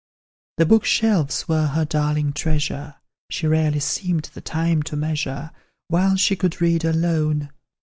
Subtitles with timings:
[0.57, 2.95] The book shelves were her darling treasure,
[3.29, 5.51] She rarely seemed the time to measure
[5.89, 7.51] While she could read alone.